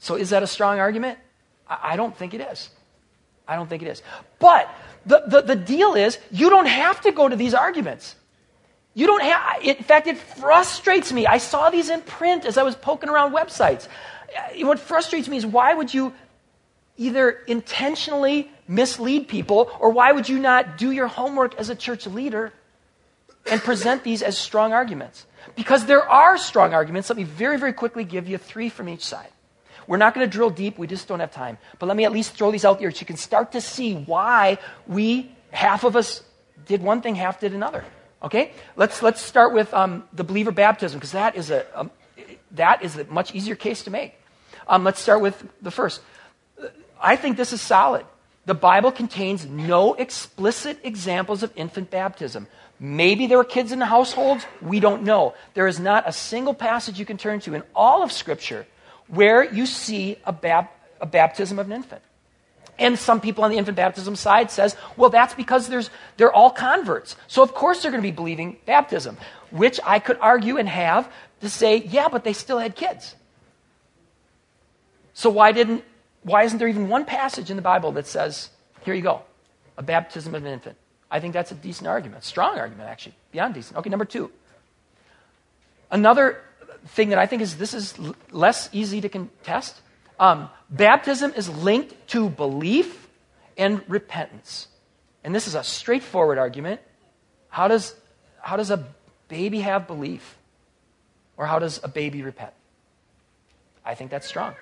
[0.00, 1.20] So, is that a strong argument?
[1.68, 2.68] I don't think it is.
[3.46, 4.02] I don't think it is.
[4.40, 4.68] But
[5.06, 8.16] the, the, the deal is, you don't have to go to these arguments.
[8.94, 11.26] You don't have, in fact, it frustrates me.
[11.26, 13.88] I saw these in print as I was poking around websites.
[14.36, 16.12] Uh, what frustrates me is why would you
[16.98, 22.06] either intentionally mislead people or why would you not do your homework as a church
[22.06, 22.52] leader
[23.50, 25.24] and present these as strong arguments?
[25.56, 27.08] Because there are strong arguments.
[27.08, 29.28] Let me very, very quickly give you three from each side.
[29.86, 31.58] We're not going to drill deep, we just don't have time.
[31.78, 33.94] But let me at least throw these out there so you can start to see
[33.94, 36.22] why we, half of us,
[36.66, 37.84] did one thing, half did another.
[38.22, 38.52] Okay?
[38.76, 41.90] Let's, let's start with um, the believer baptism, because that is a, um,
[42.52, 44.14] that is a much easier case to make.
[44.68, 46.00] Um, let's start with the first.
[47.00, 48.06] I think this is solid.
[48.44, 52.46] The Bible contains no explicit examples of infant baptism.
[52.78, 54.44] Maybe there were kids in the households.
[54.60, 55.34] We don't know.
[55.54, 58.66] There is not a single passage you can turn to in all of Scripture
[59.06, 60.68] where you see a, bab-
[61.00, 62.02] a baptism of an infant.
[62.82, 66.50] And some people on the infant baptism side says, well, that's because there's, they're all
[66.50, 67.14] converts.
[67.28, 69.16] So of course they're going to be believing baptism,
[69.50, 71.10] which I could argue and have
[71.42, 73.14] to say, yeah, but they still had kids.
[75.14, 75.84] So why didn't,
[76.24, 78.50] why isn't there even one passage in the Bible that says,
[78.84, 79.22] here you go,
[79.78, 80.76] a baptism of an infant?
[81.08, 83.76] I think that's a decent argument, strong argument actually, beyond decent.
[83.76, 84.32] Okay, number two.
[85.88, 86.40] Another
[86.86, 87.94] thing that I think is this is
[88.32, 89.81] less easy to contest.
[90.18, 93.08] Um, baptism is linked to belief
[93.56, 94.68] and repentance.
[95.24, 96.80] And this is a straightforward argument.
[97.48, 97.94] How does,
[98.40, 98.86] how does a
[99.28, 100.36] baby have belief?
[101.36, 102.52] Or how does a baby repent?
[103.84, 104.54] I think that's strong.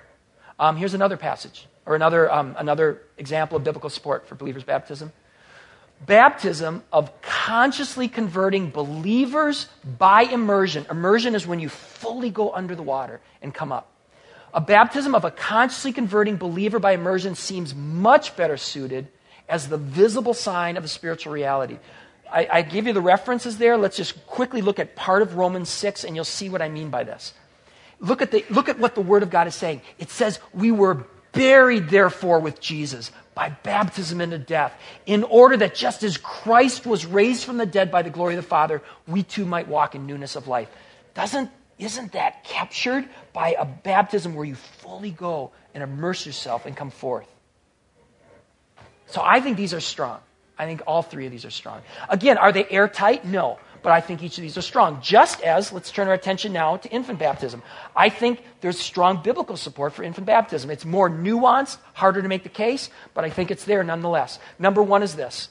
[0.58, 5.12] Um, here's another passage, or another, um, another example of biblical support for believers' baptism
[6.06, 10.86] baptism of consciously converting believers by immersion.
[10.90, 13.88] Immersion is when you fully go under the water and come up.
[14.52, 19.08] A baptism of a consciously converting believer by immersion seems much better suited
[19.48, 21.78] as the visible sign of a spiritual reality.
[22.32, 23.76] I, I give you the references there.
[23.76, 26.90] Let's just quickly look at part of Romans 6, and you'll see what I mean
[26.90, 27.34] by this.
[27.98, 29.82] Look at, the, look at what the Word of God is saying.
[29.98, 34.72] It says, We were buried, therefore, with Jesus by baptism into death,
[35.06, 38.42] in order that just as Christ was raised from the dead by the glory of
[38.42, 40.68] the Father, we too might walk in newness of life.
[41.14, 46.76] Doesn't, isn't that captured by a baptism where you fully go and immerse yourself and
[46.76, 47.26] come forth?
[49.06, 50.20] So I think these are strong.
[50.58, 51.80] I think all three of these are strong.
[52.08, 53.24] Again, are they airtight?
[53.24, 55.00] No but I think each of these are strong.
[55.02, 57.62] Just as, let's turn our attention now to infant baptism.
[57.96, 60.70] I think there's strong biblical support for infant baptism.
[60.70, 64.38] It's more nuanced, harder to make the case, but I think it's there nonetheless.
[64.58, 65.48] Number one is this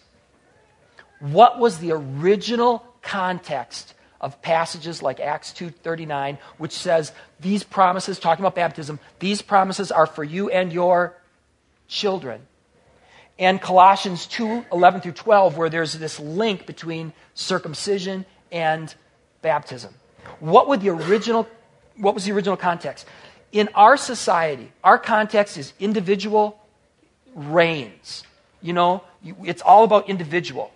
[1.19, 8.43] What was the original context of passages like Acts 2:39 which says these promises talking
[8.43, 11.15] about baptism these promises are for you and your
[11.88, 12.41] children
[13.39, 18.93] and Colossians 2:11 through 12, where there's this link between circumcision and
[19.41, 19.93] baptism.
[20.39, 21.47] What, would the original,
[21.95, 23.05] what was the original context?
[23.53, 26.60] In our society, our context is individual
[27.34, 28.23] reigns.
[28.62, 30.71] You know, it's all about individual.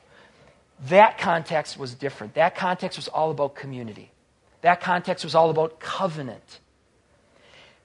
[0.90, 2.34] That context was different.
[2.34, 4.12] That context was all about community.
[4.62, 6.60] That context was all about covenant.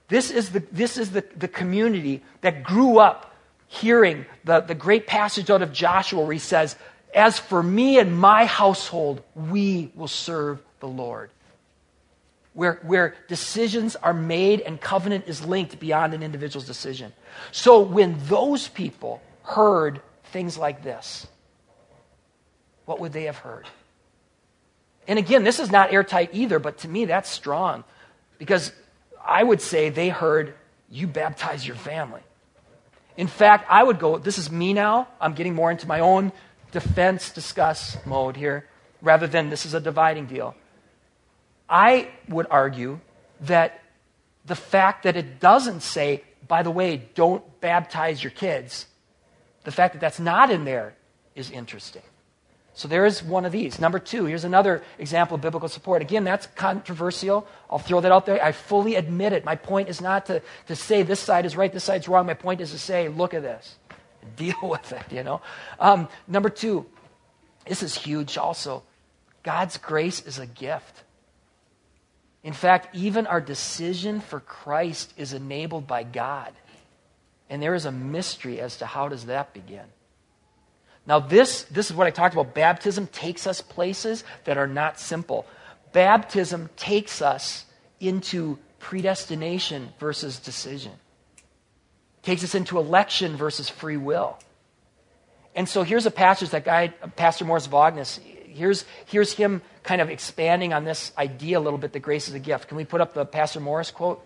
[0.07, 3.33] This is the, this is the, the community that grew up
[3.67, 6.75] hearing the, the great passage out of Joshua where he says,
[7.13, 11.29] As for me and my household, we will serve the Lord.
[12.53, 17.13] Where, where decisions are made and covenant is linked beyond an individual's decision.
[17.51, 21.27] So when those people heard things like this,
[22.89, 23.67] what would they have heard?
[25.07, 27.83] And again, this is not airtight either, but to me that's strong
[28.39, 28.73] because
[29.23, 30.55] I would say they heard,
[30.89, 32.21] You baptize your family.
[33.15, 35.07] In fact, I would go, this is me now.
[35.21, 36.31] I'm getting more into my own
[36.71, 38.67] defense discuss mode here
[39.03, 40.55] rather than this is a dividing deal.
[41.69, 43.01] I would argue
[43.41, 43.81] that
[44.45, 48.87] the fact that it doesn't say, by the way, don't baptize your kids,
[49.63, 50.95] the fact that that's not in there
[51.35, 52.01] is interesting.
[52.79, 53.77] So there is one of these.
[53.77, 56.01] Number two, here's another example of biblical support.
[56.01, 57.45] Again, that's controversial.
[57.69, 58.41] I'll throw that out there.
[58.41, 59.43] I fully admit it.
[59.43, 62.25] My point is not to, to say this side is right, this side's wrong.
[62.25, 63.75] My point is to say, look at this.
[64.37, 65.41] Deal with it, you know?
[65.77, 66.85] Um, number two,
[67.67, 68.83] this is huge also.
[69.43, 71.03] God's grace is a gift.
[72.45, 76.53] In fact, even our decision for Christ is enabled by God.
[77.49, 79.87] And there is a mystery as to how does that begin.
[81.09, 82.53] Now, this, this is what I talked about.
[82.53, 85.47] Baptism takes us places that are not simple.
[85.91, 87.65] Baptism takes us
[87.99, 90.91] into predestination versus decision,
[92.21, 94.37] takes us into election versus free will.
[95.55, 100.11] And so here's a passage that guy, Pastor Morris Vaagenes, here's, here's him kind of
[100.11, 102.67] expanding on this idea a little bit that grace is a gift.
[102.67, 104.23] Can we put up the Pastor Morris quote?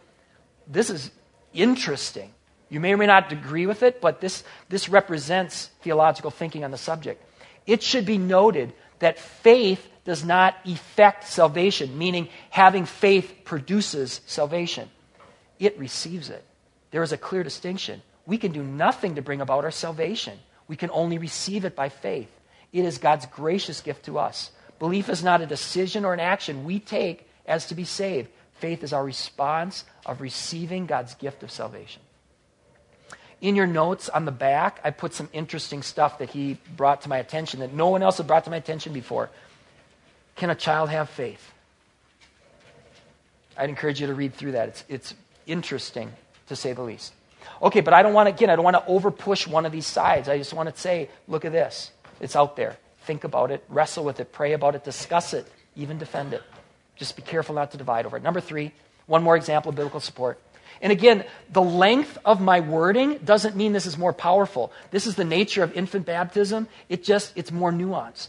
[0.67, 1.11] This is
[1.53, 2.33] interesting.
[2.69, 6.71] You may or may not agree with it, but this, this represents theological thinking on
[6.71, 7.23] the subject.
[7.65, 14.89] It should be noted that faith does not effect salvation, meaning having faith produces salvation.
[15.59, 16.43] It receives it.
[16.91, 18.01] There is a clear distinction.
[18.25, 21.89] We can do nothing to bring about our salvation, we can only receive it by
[21.89, 22.29] faith.
[22.71, 24.51] It is God's gracious gift to us.
[24.79, 28.29] Belief is not a decision or an action we take as to be saved.
[28.53, 32.01] Faith is our response of receiving God's gift of salvation.
[33.43, 37.09] In your notes on the back, I put some interesting stuff that he brought to
[37.09, 39.29] my attention that no one else had brought to my attention before.
[40.37, 41.51] Can a child have faith?
[43.57, 44.69] I'd encourage you to read through that.
[44.69, 45.13] It's, it's
[45.45, 46.13] interesting,
[46.47, 47.11] to say the least.
[47.61, 49.73] Okay, but I don't want to, again, I don't want to over push one of
[49.73, 50.29] these sides.
[50.29, 51.91] I just want to say, look at this.
[52.21, 52.77] It's out there.
[53.01, 56.43] Think about it, wrestle with it, pray about it, discuss it, even defend it.
[56.95, 58.23] Just be careful not to divide over it.
[58.23, 58.71] Number three,
[59.05, 60.39] one more example of biblical support.
[60.83, 64.73] And again, the length of my wording doesn't mean this is more powerful.
[64.91, 66.67] This is the nature of infant baptism.
[66.89, 68.27] It just, it's more nuanced.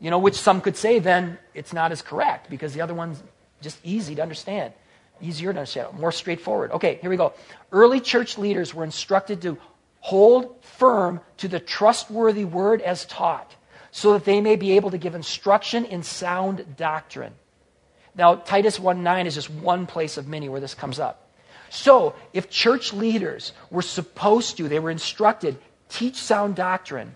[0.00, 3.22] You know, which some could say then it's not as correct because the other one's
[3.60, 4.72] just easy to understand,
[5.20, 6.72] easier to understand, more straightforward.
[6.72, 7.32] Okay, here we go.
[7.70, 9.56] Early church leaders were instructed to
[10.00, 13.54] hold firm to the trustworthy word as taught
[13.92, 17.34] so that they may be able to give instruction in sound doctrine.
[18.16, 21.27] Now, Titus 1 9 is just one place of many where this comes up.
[21.70, 27.14] So, if church leaders were supposed to, they were instructed, teach sound doctrine,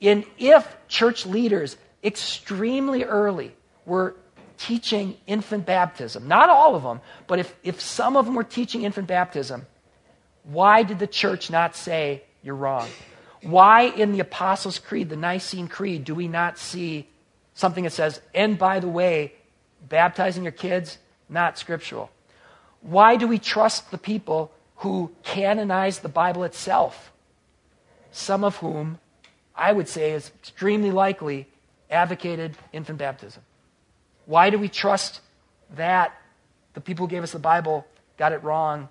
[0.00, 3.54] and if church leaders extremely early
[3.86, 4.16] were
[4.58, 8.82] teaching infant baptism, not all of them, but if, if some of them were teaching
[8.82, 9.66] infant baptism,
[10.44, 12.88] why did the church not say, you're wrong?
[13.42, 17.08] Why in the Apostles' Creed, the Nicene Creed, do we not see
[17.54, 19.32] something that says, and by the way,
[19.88, 22.10] baptizing your kids, not scriptural?
[22.84, 27.12] Why do we trust the people who canonize the Bible itself?
[28.12, 28.98] Some of whom,
[29.56, 31.48] I would say, is extremely likely
[31.90, 33.42] advocated infant baptism.
[34.26, 35.20] Why do we trust
[35.76, 36.12] that
[36.74, 37.86] the people who gave us the Bible
[38.18, 38.90] got it wrong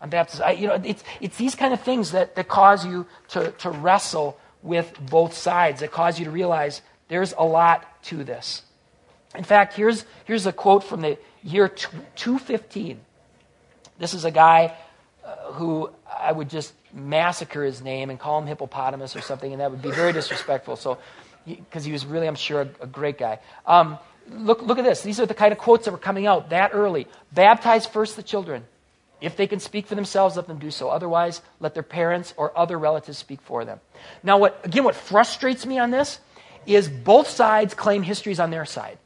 [0.00, 0.44] on baptism?
[0.46, 3.70] I, you know, it's, it's these kind of things that, that cause you to, to
[3.70, 8.62] wrestle with both sides, that cause you to realize there's a lot to this.
[9.36, 13.00] In fact, here's, here's a quote from the year 215.
[13.98, 14.74] This is a guy
[15.24, 19.60] uh, who I would just massacre his name and call him hippopotamus or something, and
[19.60, 20.76] that would be very disrespectful.
[20.76, 20.98] So,
[21.46, 23.38] because he, he, was really, I'm sure, a, a great guy.
[23.66, 23.98] Um,
[24.30, 25.02] look, look at this.
[25.02, 27.06] These are the kind of quotes that were coming out that early.
[27.32, 28.64] Baptize first the children.
[29.20, 30.88] If they can speak for themselves, let them do so.
[30.88, 33.80] Otherwise, let their parents or other relatives speak for them.
[34.22, 36.20] Now, what, again, what frustrates me on this
[36.66, 38.98] is both sides claim history is on their side.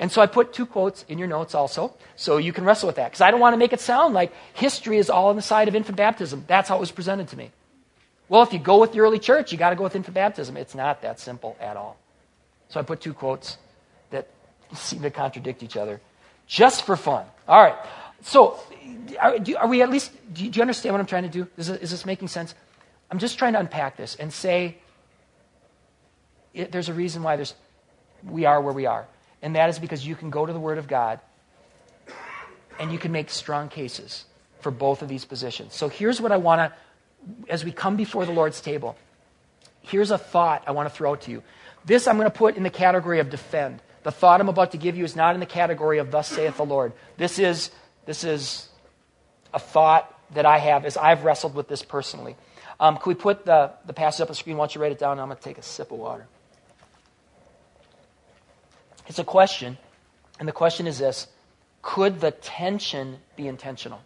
[0.00, 2.96] And so I put two quotes in your notes also, so you can wrestle with
[2.96, 3.10] that.
[3.10, 5.68] Because I don't want to make it sound like history is all on the side
[5.68, 6.44] of infant baptism.
[6.48, 7.50] That's how it was presented to me.
[8.30, 10.56] Well, if you go with the early church, you got to go with infant baptism.
[10.56, 11.98] It's not that simple at all.
[12.70, 13.58] So I put two quotes
[14.08, 14.28] that
[14.74, 16.00] seem to contradict each other
[16.46, 17.26] just for fun.
[17.46, 17.76] All right.
[18.22, 18.58] So
[19.20, 21.28] are, do, are we at least, do you, do you, understand what I'm trying to
[21.28, 21.46] do?
[21.58, 22.54] Is, is this making sense?
[23.10, 24.78] I'm just trying to unpack this and say
[26.54, 27.54] it, there's a reason why there's,
[28.24, 29.06] we are where we are.
[29.42, 31.20] And that is because you can go to the Word of God
[32.78, 34.24] and you can make strong cases
[34.60, 35.74] for both of these positions.
[35.74, 38.96] So here's what I want to, as we come before the Lord's table,
[39.82, 41.42] here's a thought I want to throw to you.
[41.84, 43.80] This I'm going to put in the category of defend.
[44.02, 46.56] The thought I'm about to give you is not in the category of thus saith
[46.56, 46.92] the Lord.
[47.16, 47.70] This is,
[48.06, 48.68] this is
[49.52, 52.36] a thought that I have as I've wrestled with this personally.
[52.78, 54.56] Um, can we put the, the passage up on the screen?
[54.56, 55.18] Why don't you write it down?
[55.18, 56.26] I'm going to take a sip of water.
[59.10, 59.76] It's a question,
[60.38, 61.26] and the question is this
[61.82, 64.00] Could the tension be intentional?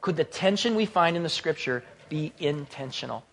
[0.00, 3.24] Could the tension we find in the scripture be intentional?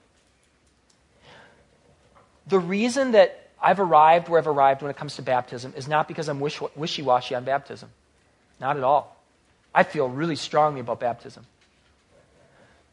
[2.48, 6.08] The reason that I've arrived where I've arrived when it comes to baptism is not
[6.08, 7.92] because I'm wishy washy on baptism.
[8.60, 9.24] Not at all.
[9.76, 11.46] I feel really strongly about baptism.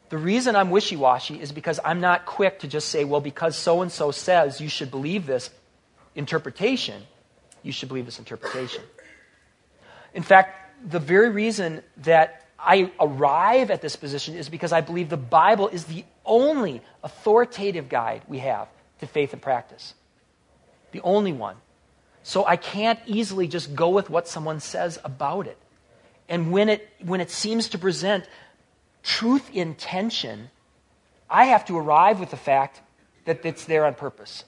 [0.09, 3.55] The reason I'm wishy washy is because I'm not quick to just say, well, because
[3.55, 5.49] so and so says you should believe this
[6.13, 7.01] interpretation,
[7.63, 8.83] you should believe this interpretation.
[10.13, 15.09] In fact, the very reason that I arrive at this position is because I believe
[15.09, 18.67] the Bible is the only authoritative guide we have
[18.99, 19.93] to faith and practice.
[20.91, 21.55] The only one.
[22.23, 25.57] So I can't easily just go with what someone says about it.
[26.27, 28.25] And when it, when it seems to present
[29.03, 30.49] truth in tension,
[31.29, 32.81] I have to arrive with the fact
[33.25, 34.43] that it's there on purpose.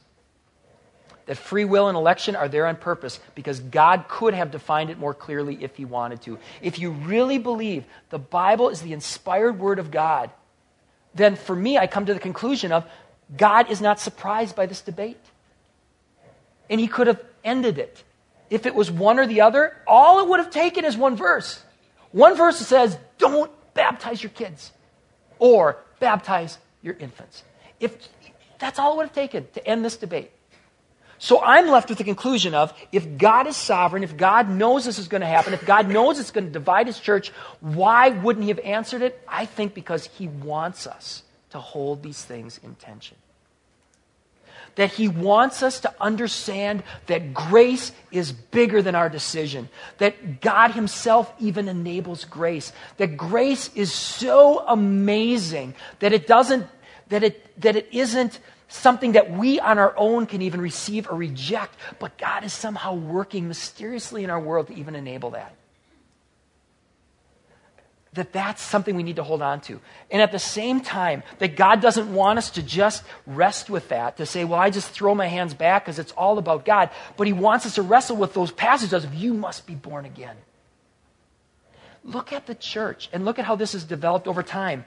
[1.31, 4.99] That free will and election are there on purpose because God could have defined it
[4.99, 6.37] more clearly if He wanted to.
[6.61, 10.29] If you really believe the Bible is the inspired Word of God,
[11.15, 12.85] then for me, I come to the conclusion of
[13.37, 15.21] God is not surprised by this debate.
[16.69, 18.03] And He could have ended it.
[18.49, 21.63] If it was one or the other, all it would have taken is one verse.
[22.11, 24.73] One verse that says, don't baptize your kids
[25.39, 27.45] or baptize your infants.
[27.79, 28.09] If
[28.59, 30.31] that's all it would have taken to end this debate.
[31.21, 34.97] So I'm left with the conclusion of if God is sovereign, if God knows this
[34.97, 38.41] is going to happen, if God knows it's going to divide his church, why wouldn't
[38.41, 39.21] he have answered it?
[39.27, 43.17] I think because he wants us to hold these things in tension.
[44.75, 49.69] That he wants us to understand that grace is bigger than our decision.
[49.99, 52.73] That God himself even enables grace.
[52.97, 56.65] That grace is so amazing that it doesn't,
[57.09, 58.39] that it, that it isn't
[58.71, 62.93] something that we on our own can even receive or reject, but God is somehow
[62.93, 65.53] working mysteriously in our world to even enable that.
[68.13, 69.79] That that's something we need to hold on to.
[70.09, 74.17] And at the same time, that God doesn't want us to just rest with that,
[74.17, 76.89] to say, well, I just throw my hands back because it's all about God.
[77.15, 80.35] But He wants us to wrestle with those passages of, you must be born again.
[82.03, 84.85] Look at the church and look at how this has developed over time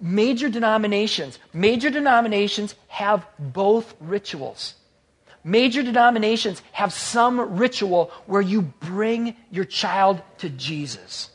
[0.00, 4.74] major denominations, major denominations have both rituals.
[5.44, 11.30] Major denominations have some ritual where you bring your child to Jesus.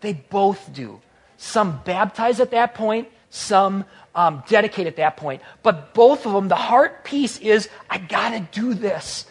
[0.00, 1.00] They both do.
[1.36, 3.84] Some baptize at that point, some
[4.14, 5.42] um, dedicate at that point.
[5.62, 9.26] But both of them, the heart piece is I got to do this.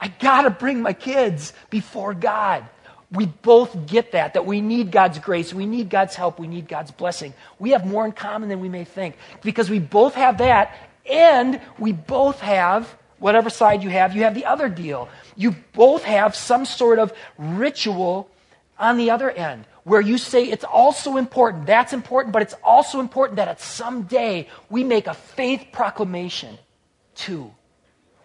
[0.00, 2.64] I got to bring my kids before God.
[3.10, 6.68] We both get that, that we need God's grace, we need God's help, we need
[6.68, 7.32] God's blessing.
[7.58, 10.76] We have more in common than we may think because we both have that,
[11.10, 15.08] and we both have, whatever side you have, you have the other deal.
[15.36, 18.28] You both have some sort of ritual
[18.78, 23.00] on the other end where you say it's also important, that's important, but it's also
[23.00, 26.58] important that at some day we make a faith proclamation
[27.14, 27.50] too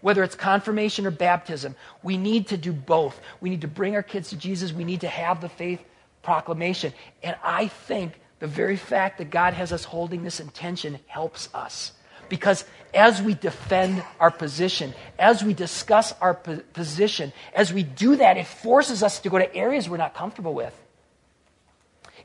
[0.03, 3.19] whether it's confirmation or baptism, we need to do both.
[3.39, 4.73] We need to bring our kids to Jesus.
[4.73, 5.81] We need to have the faith
[6.21, 6.91] proclamation.
[7.23, 11.93] And I think the very fact that God has us holding this intention helps us.
[12.27, 18.17] Because as we defend our position, as we discuss our po- position, as we do
[18.17, 20.77] that, it forces us to go to areas we're not comfortable with.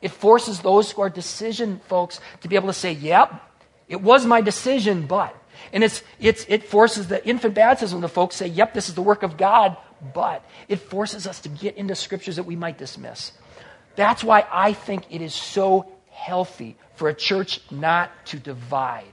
[0.03, 3.41] It forces those who are decision folks to be able to say, yep,
[3.89, 5.33] it was my decision, but.
[5.72, 9.02] And it's, it's, it forces the infant baptism, the folks say, yep, this is the
[9.02, 9.76] work of God,
[10.14, 13.32] but it forces us to get into scriptures that we might dismiss.
[13.96, 19.12] That's why I think it is so healthy for a church not to divide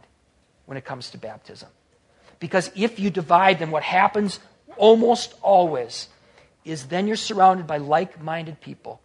[0.66, 1.70] when it comes to baptism.
[2.40, 4.40] Because if you divide, then what happens
[4.78, 6.10] almost always
[6.64, 9.02] is then you're surrounded by like minded people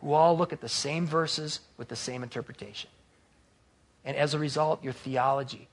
[0.00, 2.90] who all look at the same verses with the same interpretation.
[4.04, 5.68] And as a result, your theology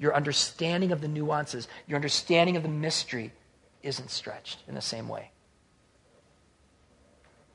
[0.00, 3.32] your understanding of the nuances, your understanding of the mystery
[3.82, 5.30] isn't stretched in the same way.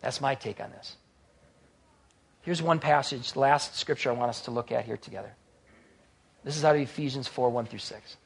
[0.01, 0.95] That's my take on this.
[2.43, 5.33] Here's one passage, last scripture I want us to look at here together.
[6.43, 8.17] This is out of Ephesians 4 1 through 6.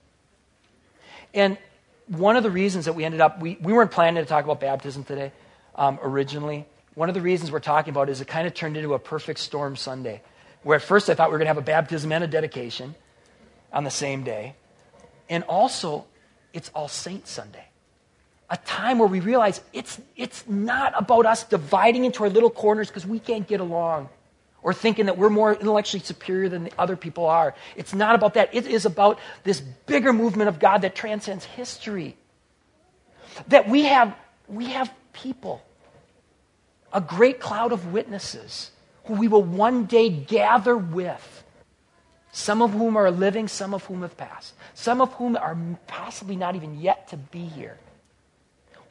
[1.34, 1.58] And
[2.08, 4.60] one of the reasons that we ended up, we, we weren't planning to talk about
[4.60, 5.32] baptism today
[5.76, 6.66] um, originally.
[6.96, 9.40] One of the reasons we're talking about is it kind of turned into a perfect
[9.40, 10.22] storm Sunday,
[10.64, 12.96] where at first I thought we were going to have a baptism and a dedication
[13.72, 14.56] on the same day.
[15.30, 16.06] And also,
[16.54, 17.66] it's All Saints Sunday.
[18.50, 22.88] A time where we realize it's, it's not about us dividing into our little corners
[22.88, 24.10] because we can't get along
[24.62, 27.56] or thinking that we're more intellectually superior than the other people are.
[27.76, 28.54] It's not about that.
[28.54, 32.18] It is about this bigger movement of God that transcends history.
[33.48, 34.16] That we have,
[34.48, 35.62] we have people,
[36.92, 38.72] a great cloud of witnesses
[39.06, 41.39] who we will one day gather with
[42.32, 45.58] some of whom are living, some of whom have passed, some of whom are
[45.88, 47.78] possibly not even yet to be here.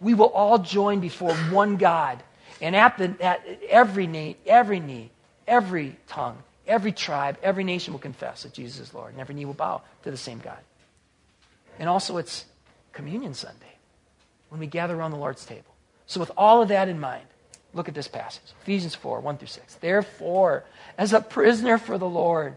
[0.01, 2.23] We will all join before one God,
[2.61, 5.11] and at, the, at every knee, every knee,
[5.47, 9.45] every tongue, every tribe, every nation will confess that Jesus is Lord, and every knee
[9.45, 10.59] will bow to the same God.
[11.79, 12.45] And also, it's
[12.93, 13.77] Communion Sunday
[14.49, 15.75] when we gather around the Lord's table.
[16.07, 17.25] So, with all of that in mind,
[17.75, 19.75] look at this passage Ephesians 4 1 through 6.
[19.77, 20.65] Therefore,
[20.97, 22.57] as a prisoner for the Lord,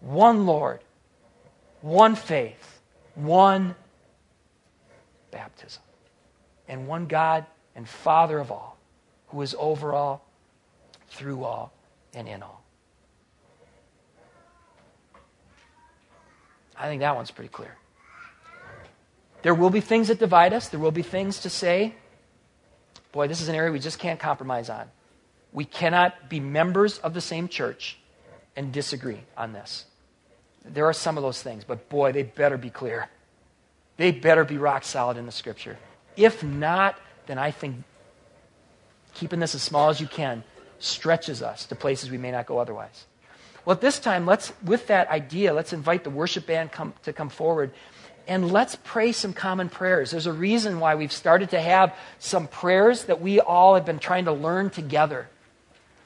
[0.00, 0.80] one Lord,
[1.80, 2.80] one faith,
[3.14, 3.74] one
[5.30, 5.82] baptism,
[6.68, 7.46] and one God
[7.76, 8.78] and Father of all,
[9.28, 10.26] who is over all,
[11.08, 11.72] through all,
[12.14, 12.62] and in all.
[16.76, 17.76] I think that one's pretty clear.
[19.42, 20.68] There will be things that divide us.
[20.68, 21.94] There will be things to say,
[23.12, 24.90] boy, this is an area we just can't compromise on.
[25.52, 27.98] We cannot be members of the same church
[28.56, 29.86] and disagree on this.
[30.64, 33.08] There are some of those things, but boy, they better be clear.
[33.96, 35.78] They better be rock solid in the scripture.
[36.16, 37.76] If not, then I think
[39.14, 40.44] keeping this as small as you can
[40.78, 43.06] stretches us to places we may not go otherwise.
[43.64, 47.12] Well, at this time, let's, with that idea, let's invite the worship band come, to
[47.12, 47.72] come forward
[48.26, 50.12] and let's pray some common prayers.
[50.12, 53.98] There's a reason why we've started to have some prayers that we all have been
[53.98, 55.28] trying to learn together.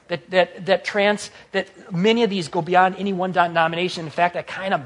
[0.07, 4.05] That, that, that, trans, that many of these go beyond any one denomination.
[4.05, 4.81] In fact, I kind of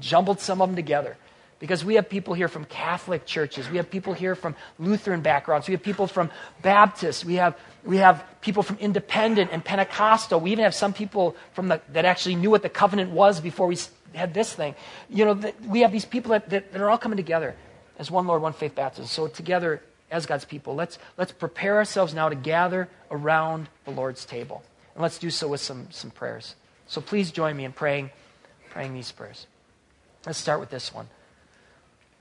[0.00, 1.16] jumbled some of them together
[1.58, 5.66] because we have people here from Catholic churches, we have people here from Lutheran backgrounds,
[5.68, 6.30] we have people from
[6.62, 10.40] Baptists, we have, we have people from Independent and Pentecostal.
[10.40, 13.66] We even have some people from the, that actually knew what the covenant was before
[13.66, 13.78] we
[14.14, 14.74] had this thing.
[15.08, 17.54] You know, the, we have these people that, that, that are all coming together
[17.98, 19.06] as one Lord, one faith baptism.
[19.06, 19.80] So together
[20.10, 20.74] as God's people.
[20.74, 24.62] Let's, let's prepare ourselves now to gather around the Lord's table.
[24.94, 26.54] And let's do so with some, some prayers.
[26.86, 28.10] So please join me in praying,
[28.70, 29.46] praying these prayers.
[30.26, 31.08] Let's start with this one.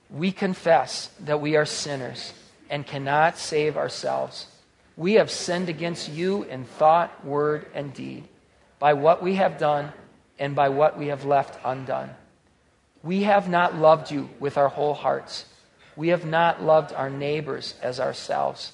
[0.10, 2.34] We confess that we are sinners
[2.70, 4.48] and cannot save ourselves.
[4.96, 8.28] We have sinned against you in thought, word, and deed,
[8.80, 9.92] by what we have done
[10.40, 12.10] and by what we have left undone.
[13.02, 15.46] We have not loved you with our whole hearts
[15.96, 18.74] we have not loved our neighbors as ourselves.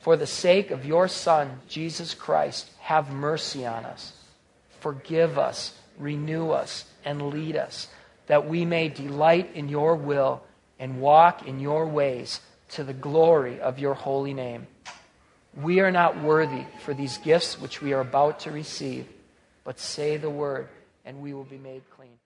[0.00, 4.12] For the sake of your Son, Jesus Christ, have mercy on us.
[4.80, 7.88] Forgive us, renew us, and lead us,
[8.26, 10.42] that we may delight in your will
[10.78, 12.40] and walk in your ways
[12.70, 14.66] to the glory of your holy name.
[15.54, 19.06] We are not worthy for these gifts which we are about to receive,
[19.64, 20.68] but say the word,
[21.04, 22.19] and we will be made clean.